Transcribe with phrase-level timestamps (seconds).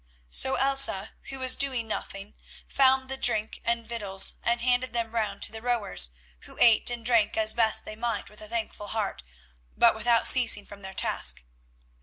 [0.31, 2.33] So Elsa, who was doing nothing,
[2.67, 7.05] found the drink and victuals, and handed them round to the rowers, who ate and
[7.05, 9.21] drank as best they might with a thankful heart,
[9.77, 11.43] but without ceasing from their task.